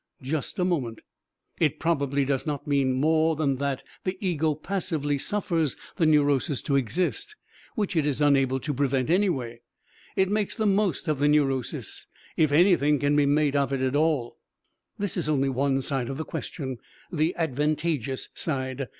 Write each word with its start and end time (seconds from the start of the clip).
Just 0.23 0.57
a 0.57 0.65
moment! 0.65 1.01
It 1.59 1.77
probably 1.79 2.25
does 2.25 2.47
not 2.47 2.65
mean 2.65 2.91
more 2.93 3.35
than 3.35 3.57
that 3.57 3.83
the 4.03 4.17
ego 4.19 4.55
passively 4.55 5.19
suffers 5.19 5.77
the 5.97 6.07
neurosis 6.07 6.59
to 6.63 6.75
exist, 6.75 7.35
which 7.75 7.95
it 7.95 8.07
is 8.07 8.19
unable 8.19 8.59
to 8.61 8.73
prevent 8.73 9.11
anyway. 9.11 9.61
It 10.15 10.31
makes 10.31 10.55
the 10.55 10.65
most 10.65 11.07
of 11.07 11.19
the 11.19 11.27
neurosis, 11.27 12.07
if 12.35 12.51
anything 12.51 12.97
can 12.97 13.15
be 13.15 13.27
made 13.27 13.55
of 13.55 13.71
it 13.71 13.81
at 13.81 13.95
all. 13.95 14.39
This 14.97 15.17
is 15.17 15.29
only 15.29 15.49
one 15.49 15.81
side 15.81 16.09
of 16.09 16.17
the 16.17 16.25
question, 16.25 16.79
the 17.11 17.35
advantageous 17.35 18.29
side. 18.33 18.87